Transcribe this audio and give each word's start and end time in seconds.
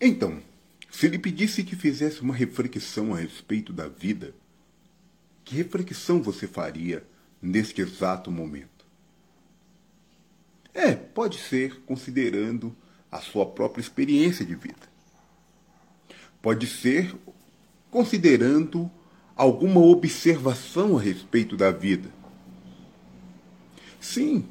Então, 0.00 0.40
se 0.90 1.08
lhe 1.08 1.18
pedisse 1.18 1.64
que 1.64 1.74
fizesse 1.74 2.20
uma 2.20 2.34
reflexão 2.34 3.14
a 3.14 3.18
respeito 3.18 3.72
da 3.72 3.88
vida, 3.88 4.34
que 5.44 5.56
reflexão 5.56 6.22
você 6.22 6.46
faria 6.46 7.04
neste 7.42 7.80
exato 7.80 8.30
momento? 8.30 8.86
É, 10.72 10.94
pode 10.94 11.38
ser 11.38 11.80
considerando 11.80 12.74
a 13.10 13.20
sua 13.20 13.46
própria 13.46 13.80
experiência 13.80 14.44
de 14.44 14.54
vida. 14.54 14.88
Pode 16.40 16.66
ser 16.66 17.14
considerando 17.90 18.90
alguma 19.34 19.80
observação 19.80 20.96
a 20.96 21.00
respeito 21.00 21.56
da 21.56 21.70
vida. 21.70 22.10
Sim, 24.00 24.46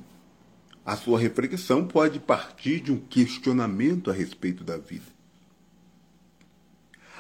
a 0.86 0.98
sua 0.98 1.20
reflexão 1.20 1.88
pode 1.88 2.20
partir 2.20 2.82
de 2.82 2.92
um 2.92 3.00
questionamento 3.00 4.10
a 4.10 4.14
respeito 4.14 4.64
da 4.64 4.78
vida. 4.78 5.17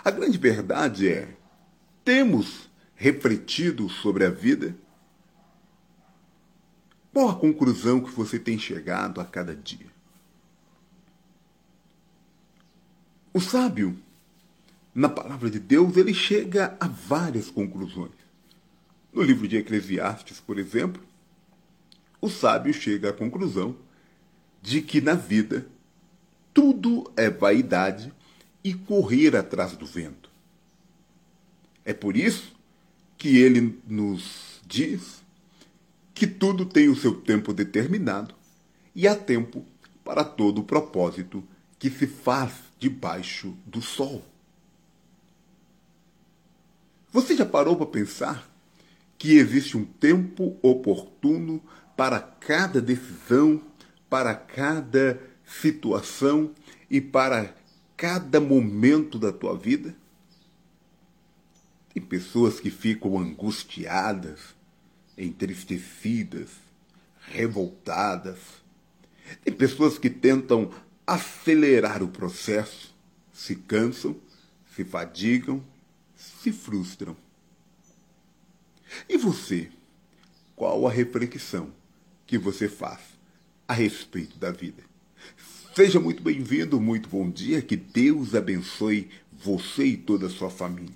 A 0.08 0.12
grande 0.12 0.38
verdade 0.38 1.10
é: 1.10 1.28
temos 2.06 2.70
refletido 2.96 3.90
sobre 3.90 4.24
a 4.24 4.30
vida? 4.30 4.74
Qual 7.12 7.28
a 7.28 7.36
conclusão 7.36 8.00
que 8.00 8.10
você 8.12 8.40
tem 8.40 8.58
chegado 8.58 9.20
a 9.20 9.26
cada 9.26 9.54
dia? 9.54 9.88
O 13.34 13.42
sábio, 13.42 14.00
na 14.96 15.10
palavra 15.10 15.50
de 15.50 15.60
Deus, 15.60 15.98
ele 15.98 16.14
chega 16.14 16.78
a 16.80 16.88
várias 16.88 17.52
conclusões. 17.52 18.16
No 19.12 19.22
livro 19.22 19.46
de 19.46 19.58
Eclesiastes, 19.58 20.40
por 20.40 20.58
exemplo, 20.58 21.04
o 22.22 22.30
sábio 22.30 22.74
chega 22.74 23.10
à 23.10 23.14
conclusão 23.14 23.76
de 24.62 24.82
que 24.82 25.02
na 25.02 25.16
vida 25.16 25.68
tudo 26.54 27.12
é 27.18 27.30
vaidade 27.30 28.14
e 28.68 28.74
correr 28.74 29.34
atrás 29.34 29.78
do 29.78 29.86
vento. 29.86 30.30
É 31.86 31.94
por 31.94 32.18
isso 32.18 32.54
que 33.18 33.38
ele 33.38 33.80
nos 33.88 34.60
diz 34.68 35.24
que 36.14 36.28
tudo 36.28 36.66
tem 36.66 36.90
o 36.90 36.96
seu 36.96 37.16
tempo 37.22 37.54
determinado 37.54 38.36
e 38.94 39.08
há 39.08 39.16
tempo 39.16 39.66
para 40.04 40.26
todo 40.26 40.60
o 40.60 40.64
propósito 40.66 41.42
que 41.80 41.90
se 41.90 42.08
faz 42.08 42.56
debaixo 42.78 43.56
do 43.66 43.82
sol. 43.82 44.22
Você 47.14 47.38
já 47.38 47.46
parou 47.46 47.78
para 47.78 47.86
pensar 47.86 48.52
que 49.18 49.38
existe 49.38 49.78
um 49.78 49.86
tempo 49.86 50.58
oportuno 50.62 51.64
para 51.96 52.20
cada 52.20 52.82
decisão, 52.82 53.62
para 54.10 54.36
cada 54.36 55.22
situação 55.46 56.52
e 56.90 57.00
para 57.00 57.57
cada 57.98 58.40
momento 58.40 59.20
da 59.20 59.34
tua 59.34 59.58
vida? 59.58 59.94
Tem 61.94 62.02
pessoas 62.02 62.60
que 62.60 62.70
ficam 62.70 63.18
angustiadas, 63.18 64.56
entristecidas, 65.18 66.50
revoltadas. 67.20 68.38
Tem 69.44 69.54
pessoas 69.54 69.98
que 69.98 70.10
tentam 70.10 70.72
acelerar 71.06 72.02
o 72.04 72.08
processo, 72.08 72.96
se 73.34 73.56
cansam, 73.56 74.16
se 74.76 74.86
fadigam, 74.86 75.62
se 76.16 76.52
frustram. 76.52 77.18
E 79.10 79.18
você? 79.18 79.72
Qual 80.56 80.88
a 80.88 80.92
reflexão 80.92 81.74
que 82.28 82.38
você 82.38 82.68
faz 82.68 83.00
a 83.68 83.74
respeito 83.74 84.38
da 84.38 84.52
vida. 84.52 84.84
Seja 85.78 86.00
muito 86.00 86.24
bem-vindo, 86.24 86.82
muito 86.82 87.08
bom 87.08 87.30
dia, 87.30 87.62
que 87.62 87.76
Deus 87.76 88.34
abençoe 88.34 89.12
você 89.32 89.86
e 89.86 89.96
toda 89.96 90.26
a 90.26 90.30
sua 90.32 90.50
família. 90.50 90.96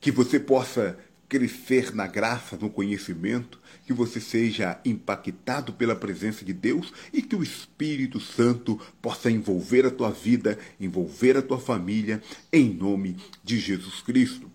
Que 0.00 0.10
você 0.10 0.40
possa 0.40 0.98
crescer 1.28 1.94
na 1.94 2.08
graça, 2.08 2.56
no 2.56 2.68
conhecimento, 2.68 3.60
que 3.86 3.92
você 3.92 4.20
seja 4.20 4.80
impactado 4.84 5.72
pela 5.72 5.94
presença 5.94 6.44
de 6.44 6.52
Deus 6.52 6.92
e 7.12 7.22
que 7.22 7.36
o 7.36 7.44
Espírito 7.44 8.18
Santo 8.18 8.76
possa 9.00 9.30
envolver 9.30 9.86
a 9.86 9.90
tua 9.92 10.10
vida, 10.10 10.58
envolver 10.80 11.36
a 11.36 11.42
tua 11.42 11.60
família, 11.60 12.20
em 12.52 12.74
nome 12.74 13.16
de 13.44 13.60
Jesus 13.60 14.02
Cristo. 14.02 14.50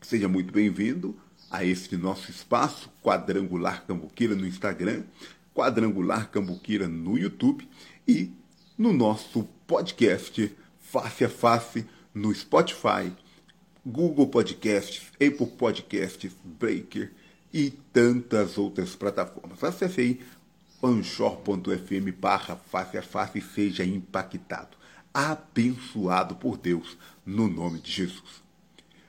Seja 0.00 0.28
muito 0.28 0.50
bem-vindo 0.50 1.14
a 1.50 1.62
este 1.62 1.94
nosso 1.94 2.30
espaço, 2.30 2.90
Quadrangular 3.02 3.86
Cambuquira 3.86 4.34
no 4.34 4.46
Instagram, 4.46 5.02
Quadrangular 5.54 6.30
Cambuquira 6.30 6.88
no 6.88 7.16
YouTube 7.16 7.68
e 8.06 8.32
no 8.76 8.92
nosso 8.92 9.44
podcast 9.66 10.54
Face 10.80 11.24
a 11.24 11.28
Face 11.28 11.86
no 12.12 12.34
Spotify, 12.34 13.12
Google 13.84 14.28
Podcasts, 14.28 15.12
Apple 15.14 15.46
Podcasts, 15.58 16.32
Breaker 16.44 17.12
e 17.52 17.70
tantas 17.92 18.58
outras 18.58 18.96
plataformas. 18.96 19.62
Acesse 19.62 20.00
aí 20.00 20.20
anchor.fm 20.82 22.12
barra 22.18 22.56
face 22.56 22.98
a 22.98 23.02
face 23.02 23.38
e 23.38 23.42
seja 23.42 23.84
impactado, 23.84 24.76
abençoado 25.12 26.34
por 26.34 26.58
Deus, 26.58 26.96
no 27.24 27.48
nome 27.48 27.80
de 27.80 27.90
Jesus. 27.90 28.42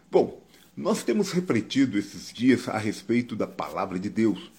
Bom, 0.10 0.42
nós 0.76 1.04
temos 1.04 1.32
refletido 1.32 1.98
esses 1.98 2.32
dias 2.32 2.70
a 2.70 2.78
respeito 2.78 3.36
da 3.36 3.48
palavra 3.48 3.98
de 4.00 4.10
Deus. 4.10 4.52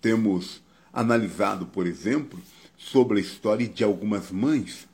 Temos 0.00 0.62
analisado, 0.92 1.66
por 1.66 1.86
exemplo, 1.86 2.40
sobre 2.76 3.18
a 3.18 3.20
história 3.20 3.68
de 3.68 3.84
algumas 3.84 4.30
mães. 4.30 4.88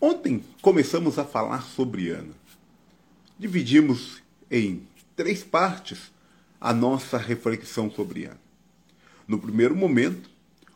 Ontem 0.00 0.44
começamos 0.62 1.18
a 1.18 1.24
falar 1.24 1.62
sobre 1.62 2.10
Ana. 2.10 2.34
Dividimos 3.38 4.22
em 4.50 4.86
três 5.14 5.44
partes 5.44 6.10
a 6.60 6.72
nossa 6.72 7.18
reflexão 7.18 7.90
sobre 7.90 8.24
Ana. 8.24 8.40
No 9.28 9.38
primeiro 9.38 9.76
momento, 9.76 10.30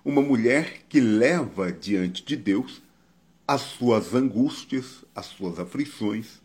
uma 0.04 0.20
mulher 0.20 0.82
que 0.88 1.00
leva 1.00 1.72
diante 1.72 2.22
de 2.22 2.36
Deus 2.36 2.82
as 3.46 3.62
suas 3.62 4.14
angústias, 4.14 5.04
as 5.14 5.26
suas 5.26 5.58
aflições, 5.58 6.40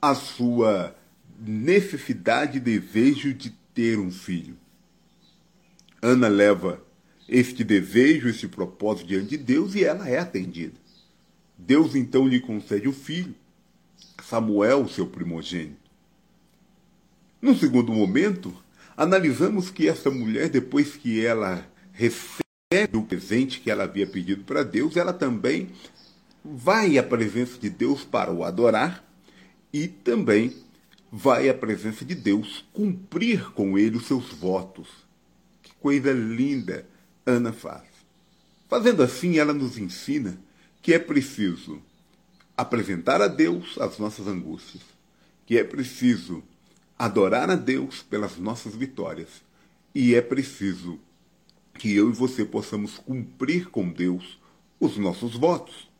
a 0.00 0.14
sua 0.14 0.96
necessidade 1.38 2.58
e 2.58 2.60
desejo 2.60 3.32
de 3.32 3.50
ter 3.72 3.98
um 3.98 4.10
filho. 4.10 4.56
Ana 6.04 6.28
leva 6.28 6.84
este 7.26 7.64
desejo, 7.64 8.28
este 8.28 8.46
propósito 8.46 9.06
diante 9.06 9.30
de 9.30 9.38
Deus 9.38 9.74
e 9.74 9.84
ela 9.84 10.06
é 10.06 10.18
atendida. 10.18 10.74
Deus 11.56 11.94
então 11.94 12.28
lhe 12.28 12.40
concede 12.40 12.86
o 12.86 12.92
filho, 12.92 13.34
Samuel, 14.22 14.86
seu 14.86 15.06
primogênito. 15.06 15.90
No 17.40 17.56
segundo 17.56 17.90
momento, 17.90 18.54
analisamos 18.94 19.70
que 19.70 19.88
essa 19.88 20.10
mulher, 20.10 20.50
depois 20.50 20.94
que 20.94 21.24
ela 21.24 21.66
recebe 21.90 22.44
o 22.92 23.02
presente 23.02 23.60
que 23.60 23.70
ela 23.70 23.84
havia 23.84 24.06
pedido 24.06 24.44
para 24.44 24.62
Deus, 24.62 24.98
ela 24.98 25.14
também 25.14 25.70
vai 26.44 26.98
à 26.98 27.02
presença 27.02 27.58
de 27.58 27.70
Deus 27.70 28.04
para 28.04 28.30
o 28.30 28.44
adorar 28.44 29.02
e 29.72 29.88
também 29.88 30.54
vai 31.10 31.48
à 31.48 31.54
presença 31.54 32.04
de 32.04 32.14
Deus 32.14 32.62
cumprir 32.74 33.52
com 33.52 33.78
ele 33.78 33.96
os 33.96 34.06
seus 34.06 34.28
votos. 34.34 35.03
Coisa 35.84 36.14
linda 36.14 36.88
Ana 37.26 37.52
faz. 37.52 37.84
Fazendo 38.70 39.02
assim, 39.02 39.36
ela 39.36 39.52
nos 39.52 39.76
ensina 39.76 40.38
que 40.80 40.94
é 40.94 40.98
preciso 40.98 41.78
apresentar 42.56 43.20
a 43.20 43.28
Deus 43.28 43.76
as 43.78 43.98
nossas 43.98 44.26
angústias, 44.26 44.82
que 45.44 45.58
é 45.58 45.62
preciso 45.62 46.42
adorar 46.98 47.50
a 47.50 47.54
Deus 47.54 48.02
pelas 48.02 48.38
nossas 48.38 48.74
vitórias 48.74 49.28
e 49.94 50.14
é 50.14 50.22
preciso 50.22 50.98
que 51.74 51.94
eu 51.94 52.08
e 52.08 52.14
você 52.14 52.46
possamos 52.46 52.96
cumprir 52.96 53.68
com 53.68 53.86
Deus 53.86 54.40
os 54.80 54.96
nossos 54.96 55.36
votos. 55.36 55.90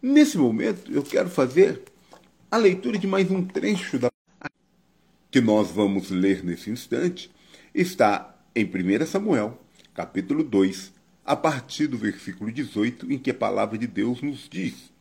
Nesse 0.00 0.38
momento, 0.38 0.92
eu 0.92 1.02
quero 1.02 1.28
fazer 1.28 1.82
a 2.48 2.56
leitura 2.56 2.98
de 2.98 3.06
mais 3.08 3.28
um 3.32 3.44
trecho 3.44 3.98
da 3.98 4.08
que 5.28 5.40
nós 5.40 5.72
vamos 5.72 6.10
ler 6.10 6.44
nesse 6.44 6.70
instante 6.70 7.36
está 7.74 8.36
em 8.54 8.64
1 8.64 9.06
Samuel, 9.06 9.60
capítulo 9.94 10.42
2, 10.42 10.92
a 11.24 11.36
partir 11.36 11.86
do 11.86 11.98
versículo 11.98 12.50
18, 12.50 13.12
em 13.12 13.18
que 13.18 13.30
a 13.30 13.34
palavra 13.34 13.76
de 13.76 13.86
Deus 13.86 14.22
nos 14.22 14.48
diz: 14.48 14.92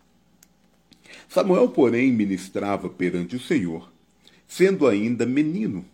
Samuel, 1.29 1.69
porém, 1.69 2.11
ministrava 2.11 2.89
perante 2.89 3.35
o 3.35 3.39
Senhor, 3.39 3.91
sendo 4.47 4.87
ainda 4.87 5.25
menino, 5.25 5.85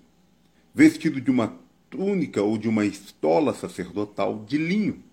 vestido 0.73 1.21
de 1.21 1.29
uma 1.29 1.55
túnica 1.89 2.41
ou 2.41 2.57
de 2.57 2.67
uma 2.67 2.85
estola 2.85 3.53
sacerdotal 3.53 4.43
de 4.43 4.57
linho. 4.57 5.03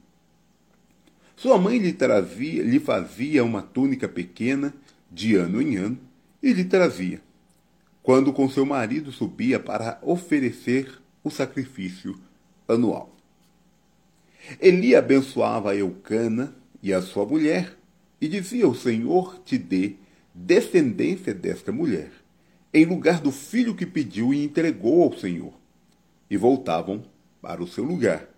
Sua 1.37 1.59
mãe 1.59 1.79
lhe 1.79 1.93
trazia, 1.93 2.63
lhe 2.63 2.81
fazia 2.81 3.45
uma 3.45 3.63
túnica 3.63 4.09
pequena 4.09 4.75
de 5.11 5.35
ano 5.35 5.61
em 5.61 5.77
ano 5.77 5.99
e 6.43 6.53
lhe 6.53 6.65
trazia, 6.65 7.21
quando 8.03 8.33
com 8.33 8.49
seu 8.49 8.65
marido 8.65 9.13
subia 9.13 9.59
para 9.59 9.99
oferecer 10.03 11.01
o 11.23 11.31
sacrifício 11.31 12.19
anual. 12.69 13.15
Eli 14.61 14.95
abençoava 14.95 15.77
Eucana 15.77 16.55
e 16.83 16.93
a 16.93 17.03
sua 17.03 17.27
mulher, 17.27 17.77
E 18.21 18.29
dizia: 18.29 18.69
O 18.69 18.75
Senhor 18.75 19.41
te 19.45 19.57
dê 19.57 19.95
descendência 20.35 21.33
desta 21.33 21.73
mulher, 21.73 22.11
em 22.73 22.85
lugar 22.85 23.21
do 23.21 23.33
filho 23.33 23.75
que 23.75 23.87
pediu 23.87 24.35
e 24.35 24.45
entregou 24.45 25.03
ao 25.03 25.17
Senhor. 25.17 25.55
E 26.29 26.37
voltavam 26.37 27.03
para 27.41 27.63
o 27.63 27.67
seu 27.67 27.83
lugar. 27.83 28.29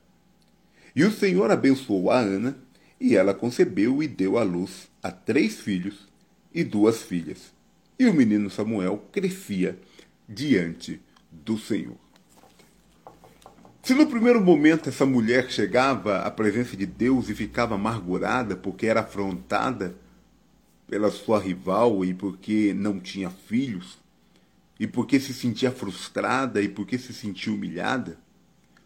E 0.94 1.05
o 1.05 1.11
Senhor 1.11 1.50
abençoou 1.50 2.11
a 2.11 2.19
Ana, 2.20 2.56
e 3.00 3.17
ela 3.17 3.34
concebeu 3.34 4.02
e 4.02 4.08
deu 4.08 4.38
à 4.38 4.43
luz 4.44 4.88
a 5.02 5.11
três 5.11 5.61
filhos 5.61 6.06
e 6.55 6.62
duas 6.62 7.02
filhas. 7.02 7.52
E 7.99 8.06
o 8.06 8.14
menino 8.14 8.49
Samuel 8.49 9.05
crescia 9.11 9.79
diante 10.29 11.00
do 11.31 11.58
Senhor. 11.58 11.99
Se 13.82 13.94
no 13.94 14.06
primeiro 14.06 14.40
momento 14.40 14.88
essa 14.88 15.05
mulher 15.05 15.50
chegava 15.50 16.20
à 16.20 16.31
presença 16.31 16.76
de 16.76 16.87
Deus 16.87 17.29
e 17.29 17.34
ficava 17.34 17.75
amargurada 17.75 18.55
porque 18.55 18.87
era 18.87 19.00
afrontada 19.00 19.96
pela 20.87 21.11
sua 21.11 21.40
rival 21.40 22.05
e 22.05 22.14
porque 22.14 22.73
não 22.73 23.00
tinha 23.00 23.29
filhos, 23.29 23.99
e 24.79 24.87
porque 24.87 25.19
se 25.19 25.34
sentia 25.34 25.73
frustrada 25.73 26.62
e 26.62 26.69
porque 26.69 26.96
se 26.96 27.12
sentia 27.12 27.52
humilhada, 27.52 28.19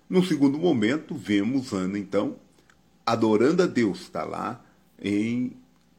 no 0.08 0.24
segundo 0.24 0.58
momento 0.58 1.14
vemos 1.14 1.74
Ana 1.74 1.98
então 1.98 2.36
adorando 3.04 3.64
a 3.64 3.66
Deus, 3.66 4.00
está 4.00 4.24
lá 4.24 4.64
em, 4.98 5.52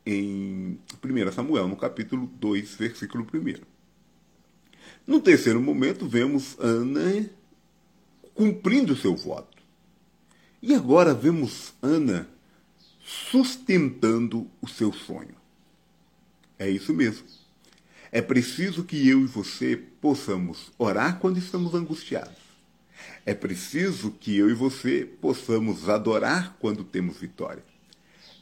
em 0.05 0.79
1 1.03 1.31
Samuel, 1.33 1.67
no 1.67 1.75
capítulo 1.75 2.25
2, 2.39 2.75
versículo 2.75 3.27
1. 3.31 3.61
No 5.05 5.21
terceiro 5.21 5.61
momento 5.61 6.07
vemos 6.07 6.57
Ana 6.59 7.29
cumprindo 8.37 8.95
seu 8.95 9.15
voto. 9.15 9.57
E 10.61 10.75
agora 10.75 11.11
vemos 11.11 11.73
Ana 11.81 12.29
sustentando 13.03 14.47
o 14.61 14.67
seu 14.67 14.93
sonho. 14.93 15.35
É 16.59 16.69
isso 16.69 16.93
mesmo. 16.93 17.25
É 18.11 18.21
preciso 18.21 18.83
que 18.83 19.07
eu 19.09 19.21
e 19.21 19.25
você 19.25 19.75
possamos 19.75 20.71
orar 20.77 21.17
quando 21.17 21.39
estamos 21.39 21.73
angustiados. 21.73 22.37
É 23.25 23.33
preciso 23.33 24.11
que 24.11 24.37
eu 24.37 24.51
e 24.51 24.53
você 24.53 25.03
possamos 25.19 25.89
adorar 25.89 26.57
quando 26.59 26.83
temos 26.83 27.17
vitória. 27.17 27.65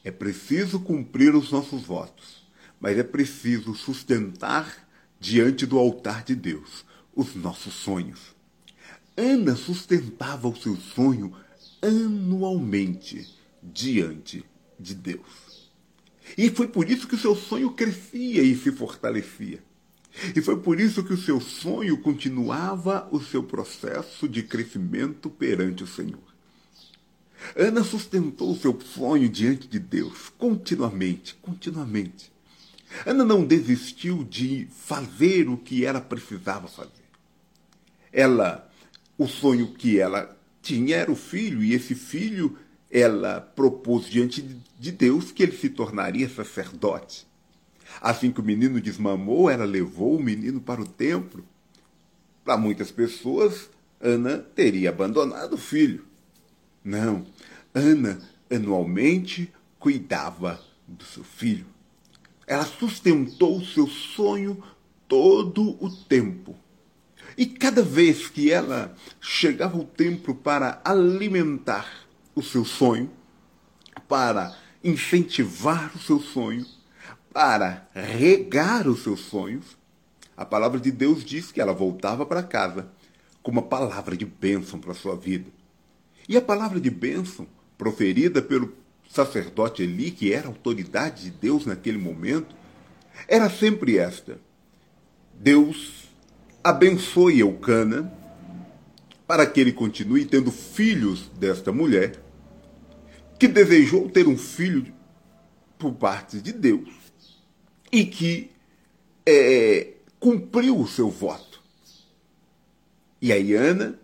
É 0.04 0.10
preciso 0.10 0.78
cumprir 0.78 1.34
os 1.34 1.50
nossos 1.50 1.82
votos, 1.82 2.46
mas 2.78 2.98
é 2.98 3.02
preciso 3.02 3.74
sustentar 3.74 4.86
diante 5.18 5.64
do 5.64 5.78
altar 5.78 6.22
de 6.22 6.34
Deus 6.34 6.84
os 7.14 7.34
nossos 7.34 7.72
sonhos. 7.72 8.35
Ana 9.16 9.56
sustentava 9.56 10.46
o 10.48 10.56
seu 10.56 10.76
sonho 10.76 11.34
anualmente 11.80 13.26
diante 13.62 14.44
de 14.78 14.94
Deus. 14.94 15.70
E 16.36 16.50
foi 16.50 16.68
por 16.68 16.90
isso 16.90 17.06
que 17.06 17.14
o 17.14 17.18
seu 17.18 17.34
sonho 17.34 17.72
crescia 17.72 18.42
e 18.42 18.56
se 18.56 18.70
fortalecia. 18.72 19.62
E 20.34 20.40
foi 20.40 20.58
por 20.58 20.80
isso 20.80 21.04
que 21.04 21.12
o 21.12 21.18
seu 21.18 21.40
sonho 21.40 21.98
continuava 21.98 23.08
o 23.10 23.20
seu 23.20 23.42
processo 23.42 24.28
de 24.28 24.42
crescimento 24.42 25.28
perante 25.28 25.84
o 25.84 25.86
Senhor. 25.86 26.34
Ana 27.54 27.84
sustentou 27.84 28.52
o 28.52 28.58
seu 28.58 28.78
sonho 28.80 29.28
diante 29.28 29.68
de 29.68 29.78
Deus 29.78 30.30
continuamente, 30.36 31.34
continuamente. 31.36 32.32
Ana 33.04 33.24
não 33.24 33.44
desistiu 33.44 34.24
de 34.24 34.68
fazer 34.70 35.48
o 35.48 35.56
que 35.56 35.84
ela 35.84 36.00
precisava 36.00 36.66
fazer. 36.66 36.90
Ela 38.12 38.65
o 39.18 39.26
sonho 39.26 39.72
que 39.72 39.98
ela 39.98 40.36
tinha 40.62 40.96
era 40.96 41.10
o 41.10 41.16
filho, 41.16 41.62
e 41.62 41.72
esse 41.72 41.94
filho 41.94 42.58
ela 42.90 43.40
propôs 43.40 44.06
diante 44.06 44.42
de 44.78 44.92
Deus 44.92 45.32
que 45.32 45.42
ele 45.42 45.56
se 45.56 45.68
tornaria 45.68 46.28
sacerdote. 46.28 47.26
Assim 48.00 48.30
que 48.30 48.40
o 48.40 48.44
menino 48.44 48.80
desmamou, 48.80 49.48
ela 49.48 49.64
levou 49.64 50.16
o 50.16 50.22
menino 50.22 50.60
para 50.60 50.80
o 50.80 50.86
templo. 50.86 51.44
Para 52.44 52.56
muitas 52.56 52.90
pessoas, 52.90 53.70
Ana 54.00 54.38
teria 54.38 54.90
abandonado 54.90 55.54
o 55.54 55.58
filho. 55.58 56.04
Não, 56.84 57.26
Ana 57.74 58.20
anualmente 58.50 59.52
cuidava 59.78 60.60
do 60.86 61.04
seu 61.04 61.24
filho. 61.24 61.66
Ela 62.46 62.64
sustentou 62.64 63.56
o 63.58 63.64
seu 63.64 63.88
sonho 63.88 64.62
todo 65.08 65.76
o 65.82 65.90
tempo. 65.90 66.56
E 67.36 67.44
cada 67.44 67.82
vez 67.82 68.28
que 68.28 68.50
ela 68.50 68.94
chegava 69.20 69.76
ao 69.76 69.84
templo 69.84 70.34
para 70.34 70.80
alimentar 70.84 72.06
o 72.34 72.42
seu 72.42 72.64
sonho, 72.64 73.10
para 74.08 74.56
incentivar 74.82 75.94
o 75.94 75.98
seu 75.98 76.18
sonho, 76.18 76.64
para 77.32 77.86
regar 77.92 78.88
os 78.88 79.02
seus 79.02 79.20
sonhos, 79.20 79.76
a 80.34 80.44
palavra 80.44 80.80
de 80.80 80.90
Deus 80.90 81.24
diz 81.24 81.52
que 81.52 81.60
ela 81.60 81.72
voltava 81.72 82.24
para 82.24 82.42
casa 82.42 82.90
com 83.42 83.50
uma 83.50 83.62
palavra 83.62 84.16
de 84.16 84.24
bênção 84.24 84.78
para 84.78 84.92
a 84.92 84.94
sua 84.94 85.14
vida. 85.14 85.50
E 86.28 86.36
a 86.36 86.42
palavra 86.42 86.80
de 86.80 86.90
bênção, 86.90 87.46
proferida 87.76 88.40
pelo 88.40 88.72
sacerdote 89.08 89.82
Eli, 89.82 90.10
que 90.10 90.32
era 90.32 90.48
autoridade 90.48 91.24
de 91.24 91.30
Deus 91.30 91.66
naquele 91.66 91.98
momento, 91.98 92.54
era 93.28 93.50
sempre 93.50 93.98
esta: 93.98 94.40
Deus 95.34 96.05
abençoe 96.66 97.38
Eucana, 97.38 98.12
para 99.24 99.46
que 99.46 99.60
ele 99.60 99.72
continue 99.72 100.24
tendo 100.24 100.50
filhos 100.50 101.28
desta 101.38 101.70
mulher, 101.70 102.20
que 103.38 103.46
desejou 103.46 104.10
ter 104.10 104.26
um 104.26 104.36
filho 104.36 104.92
por 105.78 105.92
parte 105.92 106.40
de 106.40 106.52
Deus 106.52 106.88
e 107.92 108.04
que 108.04 108.50
é, 109.24 109.92
cumpriu 110.18 110.80
o 110.80 110.88
seu 110.88 111.08
voto. 111.08 111.62
E 113.22 113.32
aí 113.32 113.54
Ana 113.54 113.96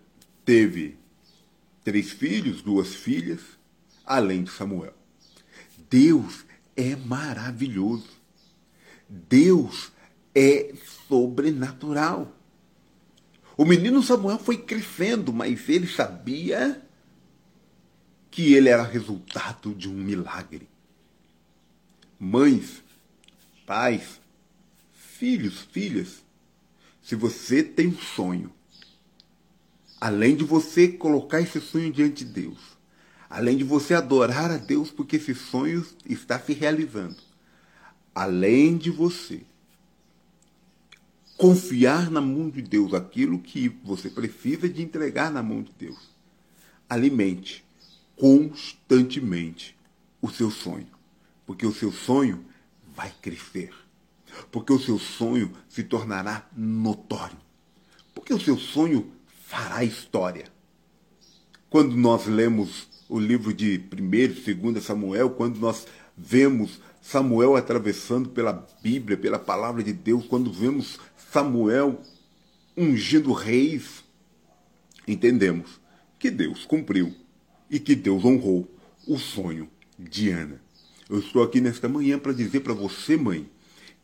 teve 0.44 0.96
três 1.82 2.12
filhos, 2.12 2.62
duas 2.62 2.94
filhas, 2.94 3.40
além 4.06 4.44
de 4.44 4.50
Samuel. 4.52 4.94
Deus 5.90 6.44
é 6.76 6.94
maravilhoso. 6.94 8.08
Deus 9.08 9.90
é 10.32 10.72
sobrenatural. 11.08 12.32
O 13.56 13.64
menino 13.64 14.02
Samuel 14.02 14.38
foi 14.38 14.56
crescendo, 14.56 15.32
mas 15.32 15.68
ele 15.68 15.86
sabia 15.86 16.82
que 18.30 18.54
ele 18.54 18.68
era 18.68 18.82
resultado 18.82 19.74
de 19.74 19.88
um 19.88 19.94
milagre. 19.94 20.68
Mães, 22.18 22.82
pais, 23.66 24.20
filhos, 24.92 25.60
filhas, 25.70 26.24
se 27.02 27.14
você 27.14 27.62
tem 27.62 27.88
um 27.88 27.98
sonho, 27.98 28.52
além 30.00 30.34
de 30.34 30.44
você 30.44 30.88
colocar 30.88 31.40
esse 31.40 31.60
sonho 31.60 31.92
diante 31.92 32.24
de 32.24 32.32
Deus, 32.32 32.58
além 33.28 33.56
de 33.56 33.64
você 33.64 33.92
adorar 33.92 34.50
a 34.50 34.56
Deus 34.56 34.90
porque 34.90 35.16
esse 35.16 35.34
sonho 35.34 35.84
está 36.06 36.38
se 36.38 36.54
realizando, 36.54 37.16
além 38.14 38.78
de 38.78 38.90
você 38.90 39.42
confiar 41.42 42.08
na 42.08 42.20
mão 42.20 42.48
de 42.48 42.62
Deus 42.62 42.94
aquilo 42.94 43.36
que 43.36 43.68
você 43.82 44.08
precisa 44.08 44.68
de 44.68 44.80
entregar 44.80 45.28
na 45.28 45.42
mão 45.42 45.60
de 45.60 45.72
Deus. 45.76 45.98
Alimente 46.88 47.64
constantemente 48.14 49.76
o 50.20 50.30
seu 50.30 50.52
sonho, 50.52 50.86
porque 51.44 51.66
o 51.66 51.74
seu 51.74 51.90
sonho 51.90 52.44
vai 52.94 53.12
crescer. 53.20 53.74
Porque 54.52 54.72
o 54.72 54.78
seu 54.78 55.00
sonho 55.00 55.50
se 55.68 55.82
tornará 55.82 56.48
notório. 56.56 57.36
Porque 58.14 58.32
o 58.32 58.40
seu 58.40 58.56
sonho 58.56 59.10
fará 59.44 59.82
história. 59.82 60.44
Quando 61.68 61.96
nós 61.96 62.24
lemos 62.26 62.86
o 63.08 63.18
livro 63.18 63.52
de 63.52 63.82
1 63.92 64.14
e 64.14 64.54
2 64.54 64.84
Samuel, 64.84 65.30
quando 65.30 65.58
nós 65.58 65.88
vemos 66.16 66.80
Samuel 67.02 67.56
atravessando 67.56 68.28
pela 68.30 68.66
Bíblia, 68.80 69.18
pela 69.18 69.38
palavra 69.38 69.82
de 69.82 69.92
Deus, 69.92 70.24
quando 70.24 70.52
vemos 70.52 71.00
Samuel 71.32 72.00
ungindo 72.76 73.32
reis, 73.32 74.04
entendemos 75.06 75.80
que 76.18 76.30
Deus 76.30 76.64
cumpriu 76.64 77.14
e 77.68 77.80
que 77.80 77.96
Deus 77.96 78.24
honrou 78.24 78.70
o 79.06 79.18
sonho 79.18 79.68
de 79.98 80.30
Ana. 80.30 80.62
Eu 81.10 81.18
estou 81.18 81.42
aqui 81.42 81.60
nesta 81.60 81.88
manhã 81.88 82.18
para 82.18 82.32
dizer 82.32 82.60
para 82.60 82.72
você, 82.72 83.16
mãe, 83.16 83.50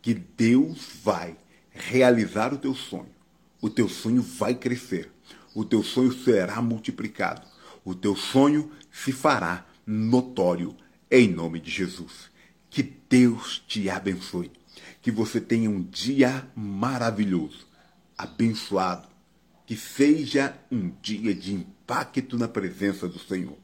que 0.02 0.12
Deus 0.12 0.88
vai 1.02 1.37
realizar 1.71 2.52
o 2.52 2.59
teu 2.59 2.75
sonho. 2.75 3.14
O 3.61 3.71
teu 3.71 3.88
sonho 3.88 4.21
vai 4.21 4.55
crescer. 4.55 5.11
O 5.55 5.64
teu 5.64 5.83
sonho 5.83 6.12
será 6.12 6.61
multiplicado. 6.61 7.47
O 7.85 7.95
teu 7.95 8.17
sonho 8.17 8.71
se 8.90 9.12
fará 9.12 9.64
notório 9.87 10.76
em 11.11 11.28
nome 11.28 11.61
de 11.61 11.71
Jesus. 11.71 12.31
Que 12.71 12.83
Deus 12.83 13.63
te 13.67 13.89
abençoe. 13.89 14.51
Que 15.01 15.11
você 15.11 15.41
tenha 15.41 15.71
um 15.71 15.83
dia 15.83 16.49
maravilhoso, 16.55 17.67
abençoado. 18.17 19.09
Que 19.67 19.77
seja 19.77 20.57
um 20.71 20.91
dia 21.03 21.35
de 21.35 21.55
impacto 21.55 22.39
na 22.39 22.49
presença 22.49 23.09
do 23.09 23.19
Senhor. 23.19 23.57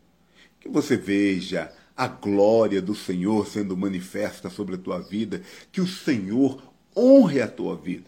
Que 0.61 0.68
você 0.68 0.96
veja 0.96 1.73
a 1.96 2.08
glória 2.08 2.82
do 2.82 2.94
Senhor 2.94 3.46
sendo 3.46 3.76
manifesta 3.76 4.50
sobre 4.50 4.75
a 4.75 4.78
tua 4.78 5.00
vida, 5.00 5.42
que 5.70 5.80
o 5.80 5.87
Senhor 5.87 6.62
honre 6.96 7.40
a 7.40 7.49
tua 7.49 7.76
vida, 7.76 8.06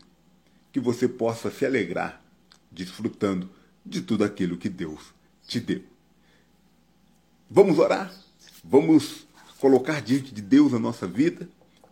que 0.72 0.80
você 0.80 1.08
possa 1.08 1.50
se 1.50 1.64
alegrar 1.64 2.22
desfrutando 2.70 3.48
de 3.84 4.02
tudo 4.02 4.24
aquilo 4.24 4.56
que 4.56 4.68
Deus 4.68 5.14
te 5.46 5.60
deu. 5.60 5.82
Vamos 7.48 7.78
orar? 7.78 8.12
Vamos 8.64 9.25
colocar 9.66 10.00
diante 10.00 10.32
de 10.32 10.40
Deus 10.40 10.72
a 10.72 10.78
nossa 10.78 11.08
vida? 11.08 11.48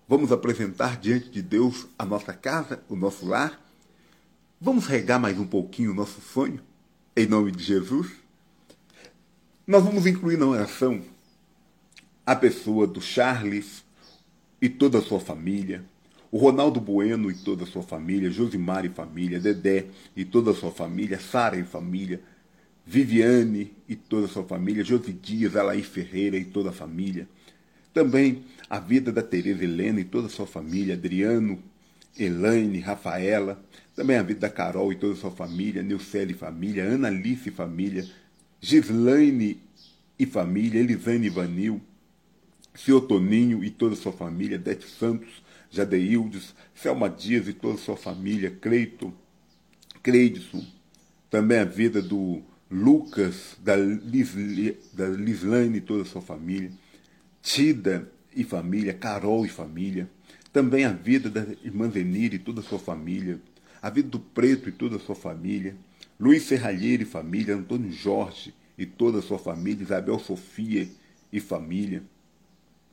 Vamos 0.06 0.30
apresentar 0.30 0.96
diante 0.96 1.28
de 1.28 1.42
Deus 1.42 1.88
a 1.98 2.04
nossa 2.04 2.32
casa, 2.32 2.80
o 2.88 2.94
nosso 2.94 3.26
lar? 3.26 3.60
Vamos 4.60 4.86
regar 4.86 5.18
mais 5.18 5.36
um 5.40 5.44
pouquinho 5.44 5.90
o 5.90 5.94
nosso 5.94 6.20
sonho? 6.20 6.60
Em 7.16 7.26
nome 7.26 7.50
de 7.50 7.64
Jesus? 7.64 8.12
Nós 9.66 9.82
vamos 9.82 10.06
incluir 10.06 10.38
na 10.38 10.46
oração 10.46 11.02
a 12.24 12.36
pessoa 12.36 12.86
do 12.86 13.00
Charles 13.00 13.82
e 14.62 14.68
toda 14.68 14.98
a 14.98 15.02
sua 15.02 15.18
família, 15.18 15.84
o 16.30 16.38
Ronaldo 16.38 16.80
Bueno 16.80 17.28
e 17.28 17.34
toda 17.34 17.64
a 17.64 17.66
sua 17.66 17.82
família, 17.82 18.30
Josimar 18.30 18.84
e 18.84 18.88
família, 18.88 19.40
Dedé 19.40 19.86
e 20.14 20.24
toda 20.24 20.52
a 20.52 20.54
sua 20.54 20.70
família, 20.70 21.18
Sara 21.18 21.58
e 21.58 21.64
família, 21.64 22.22
Viviane 22.86 23.72
e 23.88 23.96
toda 23.96 24.26
a 24.26 24.28
sua 24.28 24.44
família, 24.44 24.84
Josi 24.84 25.12
Dias, 25.12 25.56
Alaí 25.56 25.82
Ferreira 25.82 26.36
e 26.36 26.44
toda 26.44 26.70
a 26.70 26.72
família. 26.72 27.26
Também 27.94 28.42
a 28.68 28.80
vida 28.80 29.12
da 29.12 29.22
Tereza 29.22 29.62
Helena 29.62 30.00
e 30.00 30.04
toda 30.04 30.26
a 30.26 30.30
sua 30.30 30.48
família, 30.48 30.94
Adriano, 30.94 31.62
Elaine, 32.18 32.80
Rafaela. 32.80 33.64
Também 33.94 34.16
a 34.16 34.22
vida 34.22 34.40
da 34.40 34.50
Carol 34.50 34.92
e 34.92 34.96
toda 34.96 35.14
a 35.14 35.16
sua 35.16 35.30
família, 35.30 35.80
Nilcele 35.80 36.32
e 36.32 36.36
família, 36.36 36.82
Ana 36.82 37.06
Alice 37.06 37.48
e 37.48 37.52
família, 37.52 38.04
Gislaine 38.60 39.62
e 40.18 40.26
família, 40.26 40.80
Elisane 40.80 41.28
e 41.28 41.30
Vanil, 41.30 41.80
seu 42.74 43.00
Toninho 43.00 43.62
e 43.62 43.70
toda 43.70 43.94
a 43.94 43.96
sua 43.96 44.12
família, 44.12 44.58
Dete 44.58 44.88
Santos, 44.88 45.44
Jadeildes, 45.70 46.52
Selma 46.74 47.08
Dias 47.08 47.46
e 47.46 47.52
toda 47.52 47.74
a 47.74 47.78
sua 47.78 47.96
família, 47.96 48.50
Cleiton, 48.50 49.12
Cleidson, 50.02 50.66
também 51.30 51.58
a 51.58 51.64
vida 51.64 52.02
do 52.02 52.42
Lucas, 52.68 53.56
da, 53.60 53.76
Lisli, 53.76 54.76
da 54.92 55.06
e 55.06 55.80
toda 55.80 56.02
a 56.02 56.06
sua 56.06 56.20
família, 56.20 56.72
Tida 57.44 58.10
e 58.34 58.42
família, 58.42 58.94
Carol 58.94 59.44
e 59.44 59.50
família, 59.50 60.08
também 60.50 60.86
a 60.86 60.92
vida 60.92 61.28
da 61.28 61.46
irmã 61.62 61.90
Zenir 61.90 62.32
e 62.32 62.38
toda 62.38 62.62
a 62.62 62.64
sua 62.64 62.78
família, 62.78 63.38
a 63.82 63.90
vida 63.90 64.08
do 64.08 64.18
Preto 64.18 64.70
e 64.70 64.72
toda 64.72 64.96
a 64.96 64.98
sua 64.98 65.14
família, 65.14 65.76
Luiz 66.18 66.44
Serralheiro 66.44 67.02
e 67.02 67.06
família, 67.06 67.54
Antônio 67.54 67.92
Jorge 67.92 68.54
e 68.78 68.86
toda 68.86 69.18
a 69.18 69.22
sua 69.22 69.38
família, 69.38 69.82
Isabel 69.82 70.18
Sofia 70.18 70.88
e 71.30 71.38
família, 71.38 72.02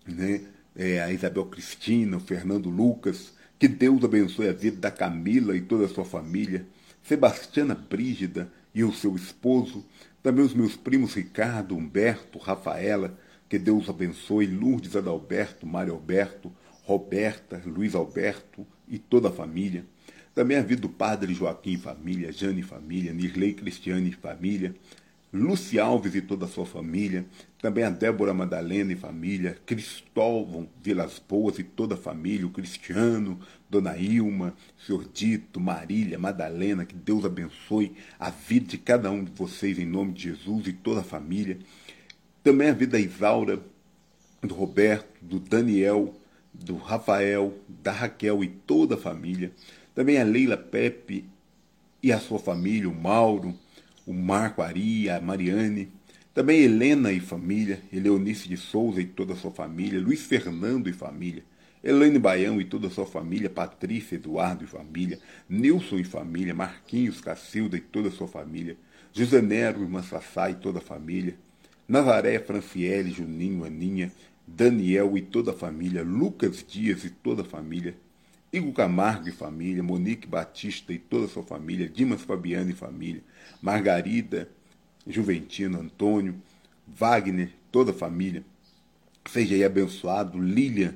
né? 0.05 0.41
É, 0.75 1.01
a 1.01 1.11
Isabel 1.11 1.45
Cristina, 1.45 2.17
o 2.17 2.19
Fernando 2.21 2.69
Lucas, 2.69 3.33
que 3.57 3.69
Deus 3.69 4.03
abençoe 4.03 4.49
a 4.49 4.53
vida 4.53 4.77
da 4.77 4.91
Camila 4.91 5.55
e 5.55 5.61
toda 5.61 5.85
a 5.85 5.89
sua 5.89 6.05
família, 6.05 6.65
Sebastiana 7.03 7.73
Brígida 7.73 8.51
e 8.75 8.83
o 8.83 8.91
seu 8.91 9.15
esposo, 9.15 9.85
também 10.21 10.43
os 10.43 10.53
meus 10.53 10.75
primos 10.75 11.13
Ricardo, 11.13 11.75
Humberto, 11.75 12.37
Rafaela, 12.37 13.17
que 13.51 13.59
Deus 13.59 13.89
abençoe, 13.89 14.47
Lourdes 14.47 14.95
Adalberto, 14.95 15.67
Mário 15.67 15.91
Alberto, 15.91 16.49
Roberta, 16.83 17.61
Luiz 17.65 17.93
Alberto 17.93 18.65
e 18.87 18.97
toda 18.97 19.27
a 19.27 19.31
família. 19.33 19.83
Também 20.33 20.55
a 20.55 20.61
vida 20.61 20.83
do 20.83 20.87
padre 20.87 21.33
Joaquim 21.33 21.77
família, 21.77 22.31
Jane 22.31 22.61
família, 22.61 23.11
Nirley 23.11 23.53
Cristiane 23.53 24.13
família, 24.13 24.73
Luci 25.33 25.77
Alves 25.77 26.15
e 26.15 26.21
toda 26.21 26.45
a 26.45 26.47
sua 26.47 26.65
família, 26.65 27.25
também 27.61 27.83
a 27.83 27.89
Débora 27.89 28.33
Madalena 28.33 28.93
e 28.93 28.95
família, 28.95 29.57
Cristóvão 29.65 30.69
Vilas 30.81 31.21
Boas 31.27 31.59
e 31.59 31.63
toda 31.65 31.95
a 31.95 31.97
família, 31.97 32.47
o 32.47 32.51
Cristiano, 32.51 33.37
Dona 33.69 33.97
Ilma, 33.97 34.55
Senhor 34.77 35.05
Dito, 35.13 35.59
Marília, 35.59 36.17
Madalena, 36.17 36.85
que 36.85 36.95
Deus 36.95 37.25
abençoe 37.25 37.97
a 38.17 38.29
vida 38.29 38.67
de 38.67 38.77
cada 38.77 39.11
um 39.11 39.25
de 39.25 39.31
vocês 39.31 39.77
em 39.77 39.85
nome 39.85 40.13
de 40.13 40.23
Jesus 40.23 40.67
e 40.67 40.71
toda 40.71 41.01
a 41.01 41.03
família. 41.03 41.59
Também 42.43 42.69
a 42.69 42.73
vida 42.73 42.93
da 42.93 42.99
Isaura, 42.99 43.59
do 44.41 44.55
Roberto, 44.55 45.07
do 45.21 45.39
Daniel, 45.39 46.15
do 46.51 46.75
Rafael, 46.75 47.53
da 47.67 47.91
Raquel 47.91 48.43
e 48.43 48.47
toda 48.47 48.95
a 48.95 48.97
família. 48.97 49.51
Também 49.93 50.19
a 50.19 50.23
Leila 50.23 50.57
Pepe 50.57 51.25
e 52.01 52.11
a 52.11 52.19
sua 52.19 52.39
família, 52.39 52.89
o 52.89 52.95
Mauro, 52.95 53.53
o 54.07 54.13
Marco 54.13 54.61
Ari, 54.63 55.07
a 55.09 55.21
Mariane, 55.21 55.91
também 56.33 56.61
Helena 56.61 57.11
e 57.11 57.19
família, 57.19 57.79
Eleonice 57.93 58.47
de 58.47 58.57
Souza 58.57 59.01
e 59.01 59.05
toda 59.05 59.33
a 59.33 59.35
sua 59.35 59.51
família, 59.51 59.99
Luiz 59.99 60.21
Fernando 60.21 60.89
e 60.89 60.93
família, 60.93 61.43
Elaine 61.83 62.17
Baião 62.17 62.59
e 62.59 62.65
toda 62.65 62.87
a 62.87 62.89
sua 62.89 63.05
família, 63.05 63.49
Patrícia, 63.49 64.15
Eduardo 64.15 64.63
e 64.63 64.67
família, 64.67 65.19
Nilson 65.47 65.97
e 65.97 66.03
família, 66.03 66.55
Marquinhos, 66.55 67.21
Cacilda 67.21 67.77
e 67.77 67.81
toda 67.81 68.07
a 68.07 68.11
sua 68.11 68.27
família, 68.27 68.77
José 69.13 69.41
Nero, 69.41 69.81
irmã 69.81 70.01
Sassá 70.01 70.49
e 70.49 70.55
toda 70.55 70.79
a 70.79 70.81
família, 70.81 71.37
Nazaré, 71.91 72.39
Franciele, 72.39 73.11
Juninho, 73.11 73.65
Aninha, 73.65 74.13
Daniel 74.47 75.17
e 75.17 75.21
toda 75.21 75.51
a 75.51 75.53
família, 75.53 76.01
Lucas 76.01 76.65
Dias 76.65 77.03
e 77.03 77.09
toda 77.09 77.41
a 77.41 77.45
família, 77.45 77.97
Igor 78.53 78.71
Camargo 78.71 79.27
e 79.27 79.31
família, 79.33 79.83
Monique 79.83 80.25
Batista 80.25 80.93
e 80.93 80.97
toda 80.97 81.25
a 81.25 81.27
sua 81.27 81.43
família, 81.43 81.89
Dimas 81.89 82.21
Fabiano 82.21 82.69
e 82.69 82.73
família, 82.73 83.21
Margarida, 83.61 84.47
Juventino, 85.05 85.81
Antônio, 85.81 86.35
Wagner, 86.87 87.49
toda 87.69 87.91
a 87.91 87.93
família. 87.93 88.41
Seja 89.29 89.55
aí 89.55 89.63
abençoado, 89.65 90.39
Lilian 90.39 90.93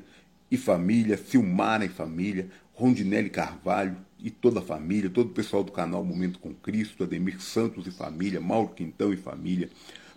e 0.50 0.56
família, 0.56 1.18
Silmara 1.18 1.84
e 1.84 1.90
família, 1.90 2.48
Rondinelli 2.74 3.30
Carvalho 3.30 3.98
e 4.18 4.32
toda 4.32 4.62
a 4.62 4.64
família, 4.64 5.10
todo 5.10 5.28
o 5.28 5.34
pessoal 5.34 5.62
do 5.62 5.74
canal 5.74 6.06
Momento 6.06 6.40
com 6.40 6.54
Cristo, 6.54 7.04
Ademir 7.04 7.42
Santos 7.42 7.86
e 7.86 7.92
família, 7.92 8.40
Mauro 8.40 8.70
Quintão 8.70 9.12
e 9.12 9.18
família, 9.18 9.70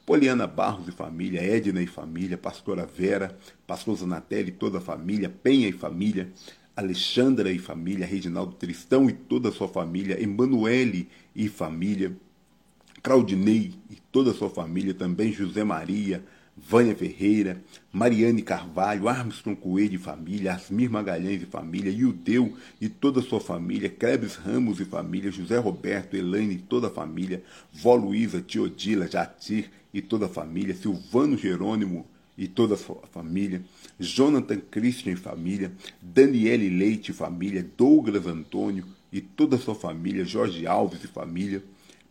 Poliana 0.08 0.46
Barros 0.46 0.88
e 0.88 0.90
família, 0.90 1.42
Edna 1.42 1.82
e 1.82 1.86
família, 1.86 2.38
Pastora 2.38 2.86
Vera, 2.86 3.36
Pastor 3.66 3.94
Zanatelli 3.94 4.48
e 4.48 4.52
toda 4.52 4.78
a 4.78 4.80
família, 4.80 5.28
Penha 5.28 5.68
e 5.68 5.72
família, 5.72 6.32
Alexandra 6.74 7.52
e 7.52 7.58
família, 7.58 8.06
Reginaldo 8.06 8.54
Tristão 8.54 9.10
e 9.10 9.12
toda 9.12 9.50
a 9.50 9.52
sua 9.52 9.68
família, 9.68 10.18
Emanuele 10.18 11.10
e 11.36 11.46
família, 11.46 12.16
Claudinei 13.02 13.74
e 13.90 13.98
toda 14.10 14.30
a 14.30 14.34
sua 14.34 14.48
família, 14.48 14.94
também 14.94 15.30
José 15.30 15.62
Maria, 15.62 16.24
Vânia 16.66 16.94
Ferreira, 16.94 17.62
Mariane 17.92 18.42
Carvalho, 18.42 19.08
Armstrong 19.08 19.58
Coelho 19.58 19.94
e 19.94 19.98
família, 19.98 20.54
Asmir 20.54 20.90
Magalhães 20.90 21.42
e 21.42 21.46
família, 21.46 21.92
Yudeu 21.92 22.56
e 22.80 22.88
toda 22.88 23.20
a 23.20 23.22
sua 23.22 23.40
família, 23.40 23.88
Crebes 23.88 24.34
Ramos 24.36 24.80
e 24.80 24.84
família, 24.84 25.30
José 25.30 25.58
Roberto, 25.58 26.16
Elaine 26.16 26.54
e 26.54 26.58
toda 26.58 26.88
a 26.88 26.90
família, 26.90 27.42
Vó 27.72 27.94
Luísa, 27.94 28.40
Teodila, 28.40 29.08
Jatir 29.08 29.70
e 29.92 30.02
toda 30.02 30.26
a 30.26 30.28
família, 30.28 30.74
Silvano 30.74 31.36
Jerônimo 31.36 32.06
e 32.36 32.46
toda 32.46 32.74
a 32.74 32.78
sua 32.78 33.02
família, 33.12 33.62
Jonathan 33.98 34.60
Christian 34.70 35.12
e 35.12 35.16
família, 35.16 35.72
Daniele 36.00 36.68
Leite 36.68 37.10
e 37.10 37.14
família, 37.14 37.66
Douglas 37.76 38.26
Antônio 38.26 38.84
e 39.12 39.20
toda 39.20 39.56
a 39.56 39.58
sua 39.58 39.74
família, 39.74 40.24
Jorge 40.24 40.66
Alves 40.66 41.02
e 41.02 41.08
família, 41.08 41.62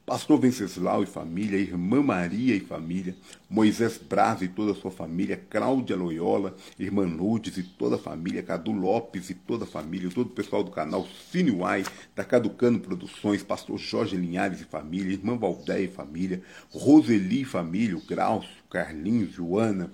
Pastor 0.07 0.39
Venceslau 0.39 1.03
e 1.03 1.05
família, 1.05 1.59
Irmã 1.59 2.01
Maria 2.01 2.55
e 2.55 2.61
família, 2.61 3.13
Moisés 3.49 3.97
Braz 3.97 4.41
e 4.41 4.47
toda 4.47 4.71
a 4.71 4.73
sua 4.73 4.89
família, 4.89 5.35
Cláudia 5.49 5.97
Loyola, 5.97 6.55
Irmã 6.79 7.03
Lourdes 7.05 7.57
e 7.57 7.63
toda 7.63 7.97
a 7.97 7.99
família, 7.99 8.41
Cadu 8.41 8.71
Lopes 8.71 9.29
e 9.29 9.33
toda 9.33 9.65
a 9.65 9.67
família, 9.67 10.09
todo 10.09 10.27
o 10.27 10.29
pessoal 10.29 10.63
do 10.63 10.71
canal 10.71 11.05
Cineuai, 11.29 11.83
da 12.15 12.23
Caducano 12.23 12.79
Produções, 12.79 13.43
Pastor 13.43 13.77
Jorge 13.77 14.15
Linhares 14.15 14.61
e 14.61 14.63
família, 14.63 15.11
Irmã 15.11 15.35
Valdéia 15.35 15.83
e 15.83 15.89
família, 15.89 16.41
Roseli 16.71 17.41
e 17.41 17.45
família, 17.45 18.01
Graucio, 18.07 18.63
Carlinhos, 18.69 19.33
Joana, 19.33 19.91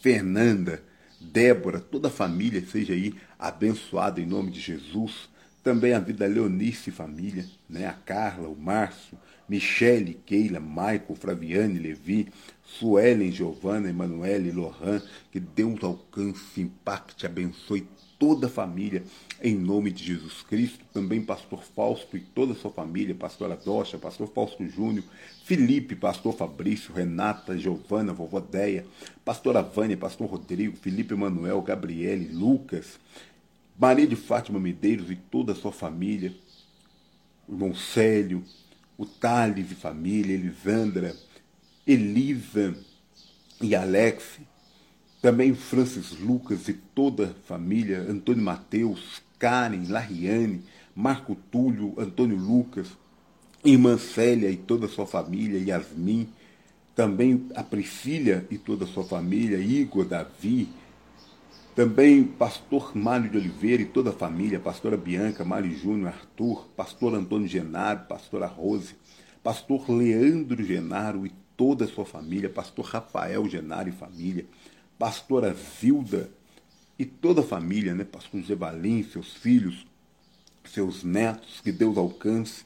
Fernanda, 0.00 0.82
Débora, 1.20 1.78
toda 1.78 2.08
a 2.08 2.10
família 2.10 2.60
seja 2.66 2.92
aí 2.92 3.14
abençoada 3.38 4.20
em 4.20 4.26
nome 4.26 4.50
de 4.50 4.58
Jesus. 4.58 5.30
Também 5.62 5.92
a 5.92 6.00
vida 6.00 6.26
da 6.26 6.34
Leonice 6.34 6.90
e 6.90 6.92
família, 6.92 7.46
né? 7.68 7.86
a 7.86 7.92
Carla, 7.92 8.48
o 8.48 8.56
Márcio, 8.56 9.16
Michele, 9.48 10.18
Keila, 10.26 10.58
Michael, 10.58 11.14
Flaviane, 11.14 11.78
Levi, 11.78 12.28
Suelen, 12.64 13.30
Giovana, 13.30 13.88
Emanuele, 13.88 14.50
Lohan, 14.50 15.00
que 15.30 15.38
Deus 15.38 15.84
alcance, 15.84 16.60
impacte, 16.60 17.26
abençoe 17.26 17.86
toda 18.18 18.46
a 18.46 18.48
família, 18.50 19.02
em 19.42 19.56
nome 19.56 19.90
de 19.90 20.04
Jesus 20.04 20.42
Cristo. 20.42 20.84
Também 20.92 21.20
pastor 21.20 21.62
Fausto 21.62 22.16
e 22.16 22.20
toda 22.20 22.52
a 22.52 22.56
sua 22.56 22.70
família, 22.70 23.14
pastora 23.14 23.56
Docha, 23.56 23.98
pastor 23.98 24.28
Fausto 24.32 24.64
Júnior, 24.64 25.04
Felipe, 25.44 25.96
pastor 25.96 26.32
Fabrício, 26.32 26.94
Renata, 26.94 27.58
Giovana, 27.58 28.12
vovó 28.12 28.38
Deia, 28.38 28.86
pastora 29.24 29.60
Vânia, 29.60 29.96
pastor 29.96 30.28
Rodrigo, 30.28 30.76
Felipe 30.76 31.14
Emanuel, 31.14 31.60
Gabriele, 31.62 32.28
Lucas, 32.32 33.00
Maria 33.78 34.06
de 34.06 34.16
Fátima 34.16 34.60
Medeiros 34.60 35.10
e 35.10 35.16
toda 35.16 35.52
a 35.52 35.54
sua 35.54 35.72
família, 35.72 36.34
o 37.48 37.52
irmão 37.52 37.74
Célio, 37.74 38.44
o 38.96 39.06
Thales 39.06 39.70
e 39.70 39.74
família, 39.74 40.34
Elisandra, 40.34 41.16
Elisa 41.86 42.76
e 43.60 43.74
Alex, 43.74 44.38
Também 45.20 45.54
Francis 45.54 46.18
Lucas 46.18 46.68
e 46.68 46.74
toda 46.74 47.26
a 47.26 47.46
família, 47.46 48.00
Antônio 48.00 48.42
Mateus, 48.42 49.22
Karen, 49.38 49.86
Lariane, 49.88 50.62
Marco 50.94 51.34
Túlio, 51.34 51.94
Antônio 51.96 52.36
Lucas, 52.36 52.88
irmã 53.64 53.96
Célia 53.96 54.50
e 54.50 54.56
toda 54.56 54.86
a 54.86 54.88
sua 54.88 55.06
família, 55.06 55.58
Yasmin, 55.58 56.28
também 56.94 57.48
a 57.54 57.62
Priscila 57.62 58.44
e 58.50 58.58
toda 58.58 58.84
a 58.84 58.88
sua 58.88 59.04
família, 59.04 59.58
Igor, 59.58 60.04
Davi, 60.04 60.68
também 61.74 62.24
pastor 62.24 62.96
Mário 62.96 63.30
de 63.30 63.38
Oliveira 63.38 63.82
e 63.82 63.86
toda 63.86 64.10
a 64.10 64.12
família, 64.12 64.60
pastora 64.60 64.96
Bianca, 64.96 65.44
Mário 65.44 65.74
Júnior, 65.74 66.08
Arthur, 66.08 66.68
pastor 66.76 67.14
Antônio 67.14 67.48
Genaro, 67.48 68.00
pastora 68.06 68.46
Rose, 68.46 68.94
pastor 69.42 69.90
Leandro 69.90 70.62
Genaro 70.62 71.26
e 71.26 71.32
toda 71.56 71.84
a 71.86 71.88
sua 71.88 72.04
família, 72.04 72.50
pastor 72.50 72.84
Rafael 72.84 73.48
Genaro 73.48 73.88
e 73.88 73.92
família, 73.92 74.44
pastora 74.98 75.54
Zilda 75.54 76.30
e 76.98 77.06
toda 77.06 77.40
a 77.40 77.44
família, 77.44 77.94
né? 77.94 78.04
pastor 78.04 78.40
José 78.40 78.54
Valim, 78.54 79.02
seus 79.02 79.34
filhos, 79.34 79.86
seus 80.64 81.02
netos, 81.02 81.60
que 81.62 81.72
Deus 81.72 81.96
alcance. 81.96 82.64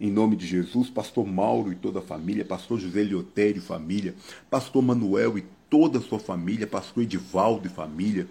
Em 0.00 0.12
nome 0.12 0.36
de 0.36 0.46
Jesus, 0.46 0.88
pastor 0.88 1.26
Mauro 1.26 1.72
e 1.72 1.74
toda 1.74 1.98
a 1.98 2.02
família, 2.02 2.44
pastor 2.44 2.78
José 2.78 3.02
Liotério 3.02 3.58
e 3.58 3.64
família, 3.64 4.14
pastor 4.48 4.80
Manuel 4.80 5.38
e 5.38 5.44
toda 5.68 5.98
a 5.98 6.02
sua 6.02 6.18
família, 6.18 6.66
pastor 6.66 7.02
Edivaldo 7.02 7.66
e 7.66 7.70
família, 7.70 8.28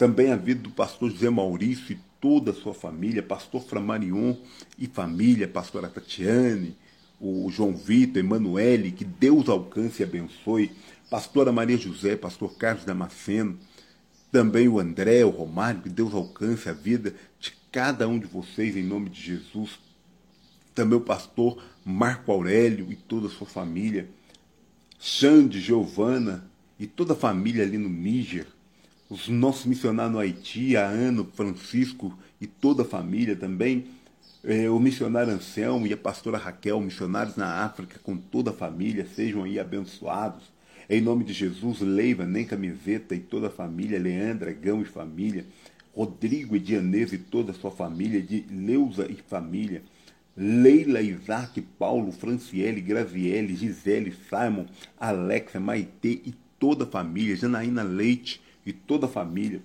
também 0.00 0.32
a 0.32 0.36
vida 0.36 0.62
do 0.62 0.70
pastor 0.70 1.10
José 1.10 1.28
Maurício 1.28 1.92
e 1.92 1.98
toda 2.18 2.52
a 2.52 2.54
sua 2.54 2.72
família, 2.72 3.22
pastor 3.22 3.62
Framarion 3.62 4.34
e 4.78 4.86
família, 4.86 5.46
pastora 5.46 5.90
Tatiane, 5.90 6.74
o 7.20 7.50
João 7.50 7.76
Vitor, 7.76 8.18
Emanuele, 8.18 8.92
que 8.92 9.04
Deus 9.04 9.46
alcance 9.46 10.00
e 10.00 10.02
abençoe, 10.02 10.72
pastora 11.10 11.52
Maria 11.52 11.76
José, 11.76 12.16
pastor 12.16 12.56
Carlos 12.56 12.86
Damasceno, 12.86 13.58
também 14.32 14.68
o 14.68 14.80
André, 14.80 15.22
o 15.22 15.28
Romário, 15.28 15.82
que 15.82 15.90
Deus 15.90 16.14
alcance 16.14 16.66
a 16.70 16.72
vida 16.72 17.14
de 17.38 17.52
cada 17.70 18.08
um 18.08 18.18
de 18.18 18.26
vocês 18.26 18.74
em 18.78 18.82
nome 18.82 19.10
de 19.10 19.20
Jesus. 19.20 19.78
Também 20.74 20.96
o 20.96 21.02
pastor 21.02 21.62
Marco 21.84 22.32
Aurélio 22.32 22.90
e 22.90 22.96
toda 22.96 23.26
a 23.26 23.30
sua 23.30 23.46
família, 23.46 24.08
Xande, 24.98 25.60
Giovana 25.60 26.50
e 26.78 26.86
toda 26.86 27.12
a 27.12 27.16
família 27.16 27.62
ali 27.64 27.76
no 27.76 27.90
Níger, 27.90 28.46
os 29.10 29.28
nossos 29.28 29.66
missionários 29.66 30.12
no 30.12 30.20
Haiti, 30.20 30.76
a 30.76 30.86
Ana, 30.86 31.24
Francisco 31.34 32.16
e 32.40 32.46
toda 32.46 32.82
a 32.82 32.86
família 32.86 33.34
também, 33.34 33.86
é, 34.44 34.70
o 34.70 34.78
missionário 34.78 35.32
Anselmo 35.32 35.84
e 35.84 35.92
a 35.92 35.96
pastora 35.96 36.38
Raquel, 36.38 36.80
missionários 36.80 37.36
na 37.36 37.64
África, 37.64 37.98
com 38.04 38.16
toda 38.16 38.50
a 38.50 38.54
família, 38.54 39.04
sejam 39.14 39.42
aí 39.42 39.58
abençoados. 39.58 40.44
Em 40.88 41.00
nome 41.00 41.24
de 41.24 41.32
Jesus, 41.32 41.80
Leiva, 41.80 42.24
Nem 42.24 42.46
Camiseta 42.46 43.14
e 43.14 43.18
toda 43.18 43.48
a 43.48 43.50
família, 43.50 43.98
Leandra, 43.98 44.52
Gão 44.52 44.80
e 44.80 44.84
família, 44.84 45.44
Rodrigo 45.92 46.54
e 46.54 46.60
Dianese 46.60 47.16
e 47.16 47.18
toda 47.18 47.50
a 47.50 47.54
sua 47.54 47.72
família, 47.72 48.22
de 48.22 48.46
Leusa 48.48 49.10
e 49.10 49.16
família, 49.28 49.82
Leila, 50.36 51.02
Isaac, 51.02 51.60
Paulo, 51.60 52.12
Franciele, 52.12 52.80
Graziele, 52.80 53.56
Gisele, 53.56 54.14
Simon, 54.28 54.66
Alexa, 54.98 55.58
Maitê 55.58 56.20
e 56.24 56.34
toda 56.60 56.84
a 56.84 56.86
família, 56.86 57.34
Janaína 57.34 57.82
Leite 57.82 58.40
e 58.64 58.72
toda 58.72 59.06
a 59.06 59.08
família, 59.08 59.62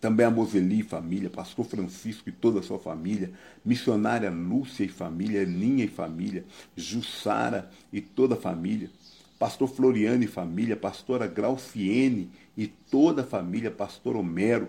também 0.00 0.24
a 0.24 0.30
Moseli 0.30 0.80
e 0.80 0.84
família, 0.84 1.28
pastor 1.28 1.64
Francisco 1.64 2.28
e 2.28 2.32
toda 2.32 2.60
a 2.60 2.62
sua 2.62 2.78
família, 2.78 3.32
missionária 3.64 4.30
Lúcia 4.30 4.84
e 4.84 4.88
família, 4.88 5.44
Ninha 5.44 5.84
e 5.84 5.88
família, 5.88 6.44
Jussara 6.76 7.70
e 7.92 8.00
toda 8.00 8.34
a 8.34 8.38
família, 8.38 8.90
pastor 9.38 9.68
Floriano 9.68 10.22
e 10.22 10.28
família, 10.28 10.76
pastora 10.76 11.26
Grauciene 11.26 12.30
e 12.56 12.66
toda 12.66 13.22
a 13.22 13.26
família, 13.26 13.70
pastor 13.70 14.16
Homero 14.16 14.68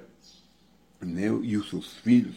né, 1.00 1.28
e 1.44 1.56
os 1.56 1.70
seus 1.70 1.94
filhos, 1.94 2.36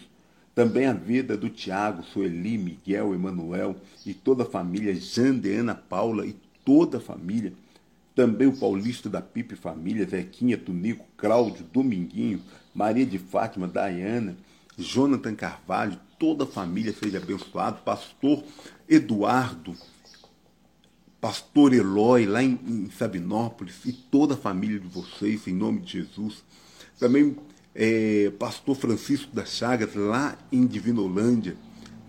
também 0.55 0.85
a 0.85 0.93
vida 0.93 1.35
do 1.35 1.49
Tiago, 1.49 2.03
Sueli, 2.03 2.57
Miguel, 2.57 3.13
Emanuel 3.13 3.75
e 4.05 4.13
toda 4.13 4.43
a 4.43 4.45
família, 4.45 4.93
Jande, 4.95 5.51
Ana 5.51 5.73
Paula 5.73 6.25
e 6.25 6.35
toda 6.63 6.97
a 6.97 7.01
família, 7.01 7.53
também 8.15 8.47
o 8.47 8.57
Paulista 8.57 9.09
da 9.09 9.21
Pipe 9.21 9.55
Família, 9.55 10.05
Zequinha, 10.05 10.57
Tunico, 10.57 11.05
Cláudio, 11.17 11.65
Dominguinho, 11.71 12.41
Maria 12.73 13.05
de 13.05 13.17
Fátima, 13.17 13.67
Dayana, 13.67 14.37
Jonathan 14.77 15.35
Carvalho, 15.35 15.99
toda 16.19 16.43
a 16.43 16.47
família 16.47 16.93
seja 16.93 17.17
abençoado, 17.17 17.81
pastor 17.83 18.43
Eduardo, 18.87 19.75
pastor 21.19 21.73
Eloy, 21.73 22.25
lá 22.25 22.43
em, 22.43 22.59
em 22.67 22.89
Sabinópolis, 22.91 23.85
e 23.85 23.93
toda 23.93 24.33
a 24.33 24.37
família 24.37 24.79
de 24.79 24.87
vocês, 24.87 25.47
em 25.47 25.53
nome 25.53 25.81
de 25.81 25.93
Jesus. 25.99 26.43
Também 26.99 27.35
é, 27.75 28.31
pastor 28.37 28.75
Francisco 28.75 29.33
das 29.35 29.49
Chagas, 29.49 29.95
lá 29.95 30.37
em 30.51 30.65
Divinolândia. 30.65 31.55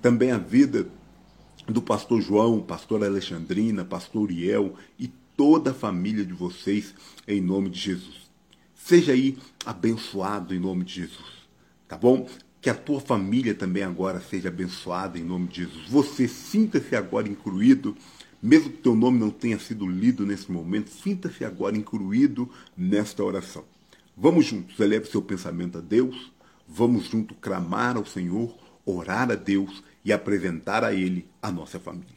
Também 0.03 0.31
a 0.31 0.38
vida 0.38 0.87
do 1.67 1.81
pastor 1.81 2.21
João, 2.21 2.61
pastor 2.61 3.03
Alexandrina, 3.03 3.85
pastor 3.85 4.23
Uriel 4.23 4.75
e 4.99 5.11
toda 5.37 5.70
a 5.70 5.75
família 5.75 6.25
de 6.25 6.33
vocês, 6.33 6.94
em 7.27 7.40
nome 7.40 7.70
de 7.70 7.81
Jesus. 7.81 8.31
Seja 8.75 9.12
aí 9.12 9.38
abençoado 9.64 10.55
em 10.55 10.59
nome 10.59 10.85
de 10.85 10.94
Jesus, 10.94 11.49
tá 11.88 11.97
bom? 11.97 12.29
Que 12.61 12.68
a 12.68 12.75
tua 12.75 13.01
família 13.01 13.55
também 13.55 13.83
agora 13.83 14.20
seja 14.20 14.49
abençoada 14.49 15.18
em 15.18 15.25
nome 15.25 15.49
de 15.49 15.64
Jesus. 15.64 15.88
Você 15.88 16.29
sinta-se 16.29 16.94
agora 16.94 17.29
incluído, 17.29 17.97
mesmo 18.42 18.70
que 18.70 18.79
teu 18.79 18.94
nome 18.94 19.18
não 19.18 19.31
tenha 19.31 19.59
sido 19.59 19.87
lido 19.87 20.27
nesse 20.27 20.53
momento, 20.53 20.90
sinta-se 20.90 21.44
agora 21.44 21.77
incluído 21.77 22.51
nesta 22.77 23.25
oração. 23.25 23.64
Vamos 24.16 24.47
juntos, 24.47 24.79
eleve 24.79 25.07
seu 25.07 25.23
pensamento 25.23 25.79
a 25.79 25.81
Deus, 25.81 26.31
vamos 26.68 27.07
juntos 27.07 27.37
clamar 27.40 27.97
ao 27.97 28.07
Senhor, 28.07 28.55
orar 28.85 29.31
a 29.31 29.35
Deus 29.35 29.83
e 30.05 30.12
apresentar 30.12 30.85
a 30.85 30.92
Ele 30.92 31.27
a 31.42 31.51
nossa 31.51 31.81
família. 31.81 32.14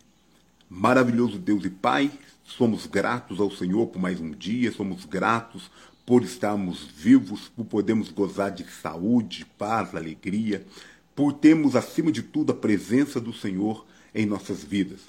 Maravilhoso 0.69 1.39
Deus 1.39 1.63
e 1.63 1.69
Pai, 1.69 2.11
somos 2.47 2.87
gratos 2.87 3.39
ao 3.41 3.51
Senhor 3.51 3.87
por 3.87 4.01
mais 4.01 4.21
um 4.21 4.31
dia, 4.31 4.71
somos 4.71 5.03
gratos 5.03 5.69
por 6.05 6.23
estarmos 6.23 6.83
vivos, 6.83 7.49
por 7.49 7.65
podermos 7.65 8.09
gozar 8.09 8.51
de 8.51 8.63
saúde, 8.63 9.45
paz, 9.57 9.93
alegria, 9.93 10.65
por 11.13 11.33
termos, 11.33 11.75
acima 11.75 12.11
de 12.11 12.23
tudo, 12.23 12.53
a 12.53 12.55
presença 12.55 13.19
do 13.19 13.33
Senhor 13.33 13.85
em 14.15 14.25
nossas 14.25 14.63
vidas. 14.63 15.01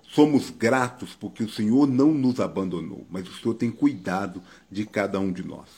Somos 0.00 0.48
gratos 0.50 1.16
porque 1.18 1.42
o 1.42 1.50
Senhor 1.50 1.88
não 1.88 2.14
nos 2.14 2.38
abandonou, 2.38 3.04
mas 3.10 3.28
o 3.28 3.34
Senhor 3.34 3.54
tem 3.54 3.70
cuidado 3.70 4.40
de 4.70 4.86
cada 4.86 5.18
um 5.18 5.32
de 5.32 5.44
nós. 5.44 5.68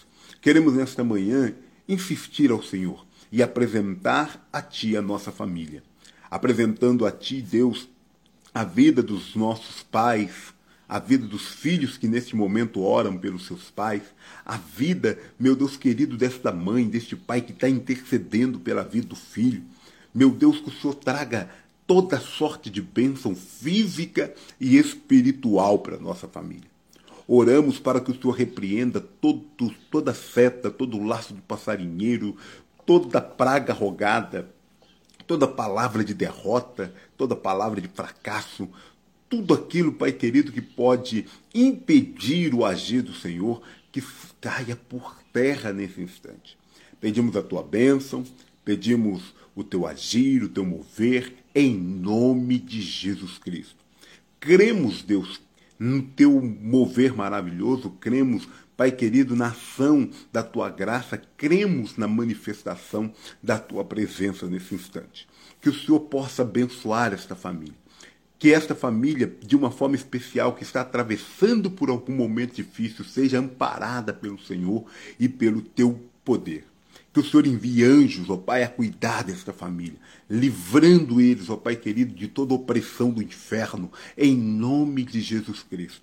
Queremos 0.42 0.74
nesta 0.74 1.02
manhã 1.02 1.54
insistir 1.88 2.50
ao 2.50 2.62
Senhor 2.62 3.06
e 3.32 3.42
apresentar 3.42 4.46
a 4.52 4.60
Ti 4.60 4.94
a 4.96 5.02
nossa 5.02 5.32
família, 5.32 5.82
apresentando 6.30 7.06
a 7.06 7.10
Ti, 7.10 7.40
Deus, 7.40 7.88
a 8.52 8.62
vida 8.62 9.02
dos 9.02 9.34
nossos 9.34 9.82
pais, 9.82 10.52
a 10.88 10.98
vida 10.98 11.26
dos 11.26 11.48
filhos 11.48 11.98
que 11.98 12.08
neste 12.08 12.34
momento 12.34 12.80
oram 12.80 13.18
pelos 13.18 13.46
seus 13.46 13.70
pais, 13.70 14.02
a 14.44 14.56
vida, 14.56 15.18
meu 15.38 15.54
Deus 15.54 15.76
querido, 15.76 16.16
desta 16.16 16.50
mãe, 16.50 16.88
deste 16.88 17.14
pai 17.14 17.42
que 17.42 17.52
está 17.52 17.68
intercedendo 17.68 18.58
pela 18.58 18.82
vida 18.82 19.08
do 19.08 19.16
filho. 19.16 19.62
Meu 20.14 20.30
Deus, 20.30 20.60
que 20.60 20.70
o 20.70 20.72
Senhor 20.72 20.94
traga 20.94 21.50
toda 21.86 22.18
sorte 22.18 22.70
de 22.70 22.80
bênção 22.80 23.34
física 23.34 24.34
e 24.58 24.78
espiritual 24.78 25.78
para 25.78 25.98
nossa 25.98 26.26
família. 26.26 26.68
Oramos 27.26 27.78
para 27.78 28.00
que 28.00 28.10
o 28.10 28.18
Senhor 28.18 28.32
repreenda 28.32 29.00
todo, 29.00 29.44
toda 29.90 30.14
seta, 30.14 30.70
todo 30.70 31.02
laço 31.02 31.34
do 31.34 31.42
passarinheiro, 31.42 32.34
toda 32.86 33.20
praga 33.20 33.74
rogada, 33.74 34.48
toda 35.26 35.46
palavra 35.46 36.02
de 36.02 36.14
derrota, 36.14 36.92
toda 37.18 37.36
palavra 37.36 37.82
de 37.82 37.88
fracasso, 37.88 38.66
tudo 39.28 39.54
aquilo, 39.54 39.92
Pai 39.92 40.12
querido, 40.12 40.52
que 40.52 40.60
pode 40.60 41.26
impedir 41.54 42.54
o 42.54 42.64
agir 42.64 43.02
do 43.02 43.14
Senhor, 43.14 43.62
que 43.92 44.02
caia 44.40 44.76
por 44.76 45.16
terra 45.32 45.72
nesse 45.72 46.00
instante. 46.00 46.56
Pedimos 47.00 47.36
a 47.36 47.42
tua 47.42 47.62
bênção, 47.62 48.24
pedimos 48.64 49.34
o 49.54 49.62
teu 49.62 49.86
agir, 49.86 50.42
o 50.42 50.48
teu 50.48 50.64
mover, 50.64 51.34
em 51.54 51.76
nome 51.76 52.58
de 52.58 52.80
Jesus 52.80 53.38
Cristo. 53.38 53.76
Cremos, 54.40 55.02
Deus, 55.02 55.40
no 55.78 56.02
teu 56.02 56.40
mover 56.40 57.14
maravilhoso, 57.14 57.90
cremos 58.00 58.48
Pai 58.78 58.92
querido, 58.92 59.34
na 59.34 59.48
ação 59.48 60.08
da 60.32 60.40
tua 60.40 60.70
graça, 60.70 61.20
cremos 61.36 61.96
na 61.96 62.06
manifestação 62.06 63.12
da 63.42 63.58
tua 63.58 63.84
presença 63.84 64.46
nesse 64.46 64.72
instante. 64.72 65.26
Que 65.60 65.68
o 65.68 65.74
Senhor 65.74 65.98
possa 65.98 66.42
abençoar 66.42 67.12
esta 67.12 67.34
família. 67.34 67.74
Que 68.38 68.52
esta 68.52 68.74
família, 68.74 69.32
de 69.44 69.56
uma 69.56 69.70
forma 69.70 69.96
especial, 69.96 70.54
que 70.54 70.62
está 70.62 70.82
atravessando 70.82 71.70
por 71.70 71.90
algum 71.90 72.14
momento 72.14 72.54
difícil, 72.54 73.04
seja 73.04 73.38
amparada 73.38 74.12
pelo 74.12 74.38
Senhor 74.38 74.84
e 75.18 75.28
pelo 75.28 75.60
teu 75.60 76.00
poder. 76.24 76.64
Que 77.12 77.20
o 77.20 77.24
Senhor 77.24 77.46
envie 77.46 77.82
anjos, 77.82 78.30
ó 78.30 78.36
Pai, 78.36 78.62
a 78.62 78.68
cuidar 78.68 79.24
desta 79.24 79.52
família, 79.52 79.98
livrando 80.30 81.20
eles, 81.20 81.50
ó 81.50 81.56
Pai 81.56 81.74
querido, 81.74 82.14
de 82.14 82.28
toda 82.28 82.54
opressão 82.54 83.10
do 83.10 83.22
inferno, 83.22 83.90
em 84.16 84.36
nome 84.36 85.02
de 85.02 85.20
Jesus 85.20 85.64
Cristo. 85.68 86.02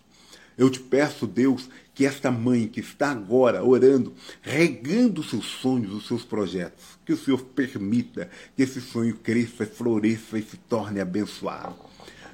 Eu 0.57 0.69
te 0.69 0.79
peço, 0.79 1.27
Deus, 1.27 1.69
que 1.93 2.05
esta 2.05 2.31
mãe 2.31 2.67
que 2.67 2.79
está 2.79 3.11
agora 3.11 3.63
orando, 3.63 4.13
regando 4.41 5.21
os 5.21 5.29
seus 5.29 5.45
sonhos, 5.45 5.93
os 5.93 6.07
seus 6.07 6.23
projetos, 6.23 6.83
que 7.05 7.13
o 7.13 7.17
Senhor 7.17 7.41
permita 7.41 8.29
que 8.55 8.63
esse 8.63 8.81
sonho 8.81 9.15
cresça, 9.15 9.65
floresça 9.65 10.37
e 10.37 10.43
se 10.43 10.57
torne 10.57 10.99
abençoado. 10.99 11.75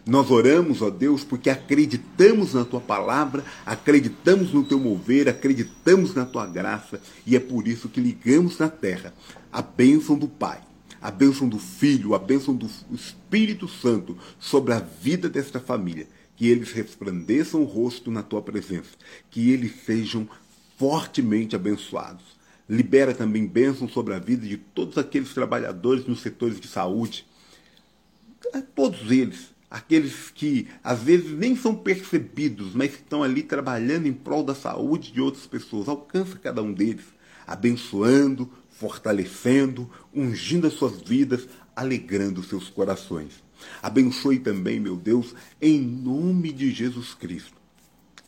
Nós 0.06 0.32
oramos, 0.32 0.82
ó 0.82 0.90
Deus, 0.90 1.24
porque 1.24 1.50
acreditamos 1.50 2.56
na 2.56 2.66
tua 2.66 2.82
palavra, 2.82 3.46
acreditamos 3.66 4.52
no 4.52 4.64
teu 4.64 4.80
mover, 4.80 5.30
acreditamos 5.30 6.16
na 6.16 6.26
tua 6.26 6.48
graça 6.48 7.00
e 7.26 7.36
é 7.36 7.40
por 7.40 7.68
isso 7.68 7.88
que 7.88 8.02
ligamos 8.02 8.58
na 8.58 8.68
terra 8.68 9.14
a 9.52 9.62
bênção 9.62 10.18
do 10.18 10.28
Pai, 10.28 10.60
a 11.00 11.12
bênção 11.12 11.48
do 11.48 11.60
Filho, 11.60 12.16
a 12.16 12.20
bênção 12.20 12.56
do 12.56 12.68
Espírito 12.92 13.68
Santo 13.68 14.18
sobre 14.40 14.74
a 14.74 14.80
vida 14.80 15.30
desta 15.30 15.60
família. 15.60 16.08
Que 16.36 16.48
eles 16.48 16.72
resplandeçam 16.72 17.62
o 17.62 17.66
rosto 17.66 18.10
na 18.10 18.24
tua 18.24 18.42
presença, 18.42 18.90
que 19.30 19.52
eles 19.52 19.74
sejam 19.86 20.28
fortemente 20.76 21.56
abençoados. 21.56 22.24
Libera 22.68 23.14
também 23.14 23.46
bênção 23.46 23.88
sobre 23.88 24.16
a 24.16 24.20
vida 24.20 24.48
de 24.48 24.58
todos 24.58 24.98
aqueles 24.98 25.32
trabalhadores 25.36 26.08
nos 26.08 26.22
setores 26.22 26.60
de 26.60 26.68
saúde, 26.68 27.28
todos 28.74 29.12
eles, 29.12 29.51
aqueles 29.72 30.30
que 30.30 30.68
às 30.84 31.02
vezes 31.02 31.32
nem 31.32 31.56
são 31.56 31.74
percebidos, 31.74 32.76
mas 32.76 32.92
estão 32.92 33.24
ali 33.24 33.42
trabalhando 33.42 34.06
em 34.06 34.12
prol 34.14 34.44
da 34.44 34.54
saúde 34.54 35.14
de 35.14 35.22
outras 35.22 35.48
pessoas. 35.48 35.88
Alcança 35.88 36.38
cada 36.38 36.62
um 36.62 36.74
deles, 36.74 37.06
abençoando, 37.48 38.52
fortalecendo, 38.70 39.90
ungindo 40.14 40.68
as 40.68 40.74
suas 40.74 41.02
vidas, 41.02 41.48
alegrando 41.74 42.44
seus 42.44 42.68
corações. 42.68 43.42
Abençoe 43.82 44.40
também, 44.40 44.80
meu 44.80 44.98
Deus, 44.98 45.34
em 45.62 45.80
nome 45.80 46.52
de 46.52 46.72
Jesus 46.72 47.14
Cristo, 47.14 47.56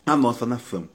a 0.05 0.15
nossa 0.15 0.45
nação. 0.45 0.87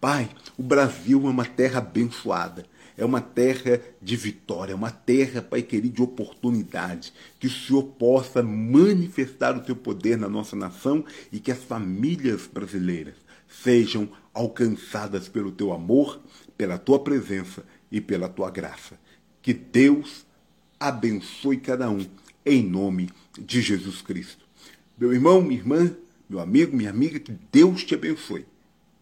Pai, 0.00 0.28
o 0.56 0.62
Brasil 0.62 1.26
é 1.26 1.30
uma 1.30 1.44
terra 1.44 1.78
abençoada 1.78 2.66
é 2.98 3.04
uma 3.04 3.20
terra 3.20 3.80
de 4.02 4.16
vitória, 4.16 4.72
é 4.72 4.74
uma 4.74 4.90
terra, 4.90 5.40
Pai 5.40 5.62
querido, 5.62 5.94
de 5.94 6.02
oportunidade. 6.02 7.12
Que 7.38 7.46
o 7.46 7.50
Senhor 7.50 7.84
possa 7.84 8.42
manifestar 8.42 9.56
o 9.56 9.60
teu 9.60 9.76
poder 9.76 10.18
na 10.18 10.28
nossa 10.28 10.56
nação 10.56 11.04
e 11.30 11.38
que 11.38 11.52
as 11.52 11.62
famílias 11.62 12.48
brasileiras 12.48 13.14
sejam 13.48 14.10
alcançadas 14.34 15.28
pelo 15.28 15.52
teu 15.52 15.72
amor, 15.72 16.20
pela 16.56 16.76
tua 16.76 16.98
presença 16.98 17.64
e 17.90 18.00
pela 18.00 18.28
tua 18.28 18.50
graça. 18.50 18.98
Que 19.40 19.54
Deus 19.54 20.26
abençoe 20.80 21.58
cada 21.58 21.88
um, 21.88 22.04
em 22.44 22.64
nome 22.64 23.10
de 23.38 23.62
Jesus 23.62 24.02
Cristo. 24.02 24.44
Meu 24.98 25.12
irmão, 25.12 25.40
minha 25.40 25.60
irmã, 25.60 25.96
meu 26.28 26.40
amigo, 26.40 26.76
minha 26.76 26.90
amiga, 26.90 27.20
que 27.20 27.32
Deus 27.52 27.84
te 27.84 27.94
abençoe. 27.94 28.44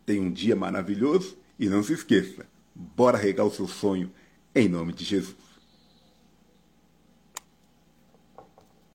Tenha 0.04 0.20
um 0.20 0.30
dia 0.30 0.54
maravilhoso 0.54 1.34
e 1.58 1.66
não 1.66 1.82
se 1.82 1.94
esqueça 1.94 2.44
Bora 2.78 3.16
regar 3.16 3.46
o 3.46 3.50
seu 3.50 3.66
sonho 3.66 4.12
em 4.54 4.68
nome 4.68 4.92
de 4.92 5.04
Jesus. 5.04 5.45